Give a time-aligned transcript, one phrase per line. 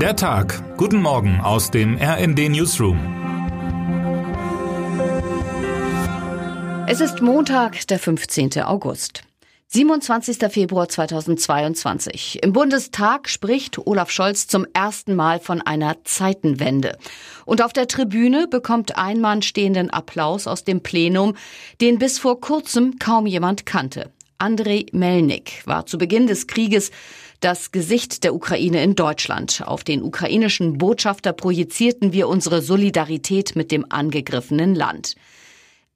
[0.00, 0.76] Der Tag.
[0.76, 2.98] Guten Morgen aus dem RND Newsroom.
[6.86, 8.60] Es ist Montag, der 15.
[8.60, 9.22] August.
[9.68, 10.36] 27.
[10.50, 12.42] Februar 2022.
[12.42, 16.98] Im Bundestag spricht Olaf Scholz zum ersten Mal von einer Zeitenwende.
[17.46, 21.36] Und auf der Tribüne bekommt ein Mann stehenden Applaus aus dem Plenum,
[21.80, 24.12] den bis vor kurzem kaum jemand kannte.
[24.38, 26.90] Andrei Melnik war zu Beginn des Krieges
[27.40, 29.62] das Gesicht der Ukraine in Deutschland.
[29.66, 35.14] Auf den ukrainischen Botschafter projizierten wir unsere Solidarität mit dem angegriffenen Land.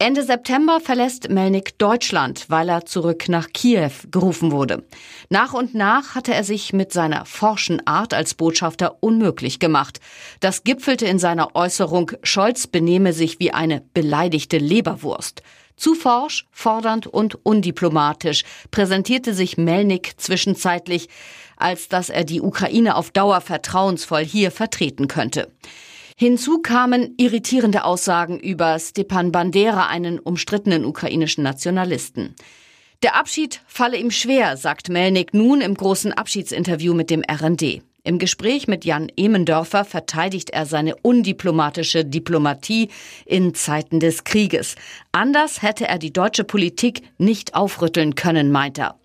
[0.00, 4.84] Ende September verlässt Melnik Deutschland, weil er zurück nach Kiew gerufen wurde.
[5.28, 9.98] Nach und nach hatte er sich mit seiner forschen Art als Botschafter unmöglich gemacht.
[10.38, 15.42] Das gipfelte in seiner Äußerung, Scholz benehme sich wie eine beleidigte Leberwurst.
[15.78, 18.42] Zu forsch, fordernd und undiplomatisch
[18.72, 21.08] präsentierte sich Melnik zwischenzeitlich,
[21.56, 25.52] als dass er die Ukraine auf Dauer vertrauensvoll hier vertreten könnte.
[26.16, 32.34] Hinzu kamen irritierende Aussagen über Stepan Bandera, einen umstrittenen ukrainischen Nationalisten.
[33.04, 37.82] Der Abschied falle ihm schwer, sagt Melnik nun im großen Abschiedsinterview mit dem RND.
[38.04, 42.88] Im Gespräch mit Jan Emendörfer verteidigt er seine undiplomatische Diplomatie
[43.26, 44.76] in Zeiten des Krieges.
[45.12, 48.98] Anders hätte er die deutsche Politik nicht aufrütteln können, meint er.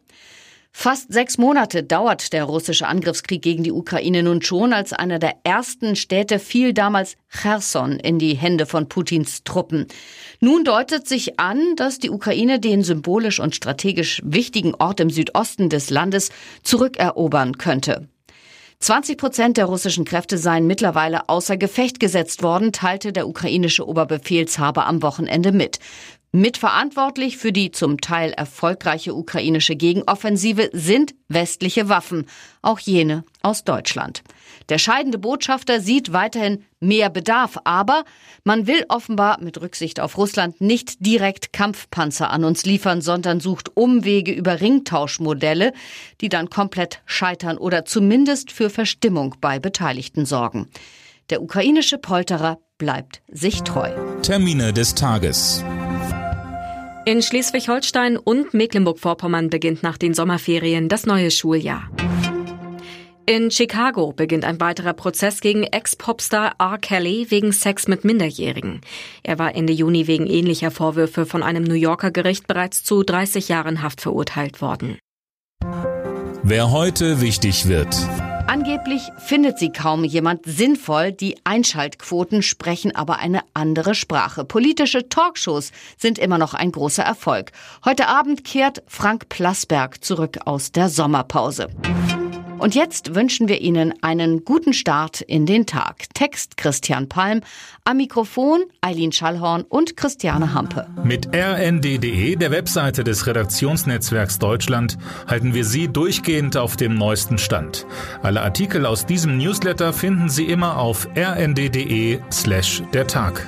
[0.76, 4.74] Fast sechs Monate dauert der russische Angriffskrieg gegen die Ukraine nun schon.
[4.74, 9.86] Als einer der ersten Städte fiel damals Cherson in die Hände von Putins Truppen.
[10.40, 15.70] Nun deutet sich an, dass die Ukraine den symbolisch und strategisch wichtigen Ort im Südosten
[15.70, 16.32] des Landes
[16.64, 18.08] zurückerobern könnte.
[18.84, 24.86] 20 Prozent der russischen Kräfte seien mittlerweile außer Gefecht gesetzt worden, teilte der ukrainische Oberbefehlshaber
[24.88, 25.80] am Wochenende mit.
[26.34, 32.25] Mitverantwortlich für die zum Teil erfolgreiche ukrainische Gegenoffensive sind westliche Waffen,
[32.62, 34.22] auch jene aus Deutschland.
[34.70, 38.04] Der scheidende Botschafter sieht weiterhin mehr Bedarf, aber
[38.44, 43.75] man will offenbar mit Rücksicht auf Russland nicht direkt Kampfpanzer an uns liefern, sondern sucht
[43.75, 45.74] Umwege über Ringtauschmodelle,
[46.22, 50.70] die dann komplett scheitern oder zumindest für Verstimmung bei Beteiligten sorgen.
[51.30, 53.91] Der ukrainische Polterer bleibt sich treu.
[54.22, 55.64] Termine des Tages.
[57.06, 61.90] In Schleswig-Holstein und Mecklenburg-Vorpommern beginnt nach den Sommerferien das neue Schuljahr.
[63.25, 66.78] In Chicago beginnt ein weiterer Prozess gegen Ex-Popstar R.
[66.78, 68.81] Kelly wegen Sex mit Minderjährigen.
[69.23, 73.47] Er war Ende Juni wegen ähnlicher Vorwürfe von einem New Yorker Gericht bereits zu 30
[73.47, 74.97] Jahren Haft verurteilt worden.
[76.44, 77.95] Wer heute wichtig wird.
[78.45, 84.44] Angeblich findet sie kaum jemand sinnvoll, die Einschaltquoten sprechen aber eine andere Sprache.
[84.44, 87.53] Politische Talkshows sind immer noch ein großer Erfolg.
[87.85, 91.69] Heute Abend kehrt Frank Plasberg zurück aus der Sommerpause.
[92.63, 96.06] Und jetzt wünschen wir Ihnen einen guten Start in den Tag.
[96.13, 97.41] Text Christian Palm,
[97.84, 100.88] am Mikrofon Eileen Schallhorn und Christiane Hampe.
[101.03, 104.97] Mit rnd.de, der Webseite des Redaktionsnetzwerks Deutschland,
[105.28, 107.85] halten wir Sie durchgehend auf dem neuesten Stand.
[108.22, 113.46] Alle Artikel aus diesem Newsletter finden Sie immer auf rnd.de slash der Tag.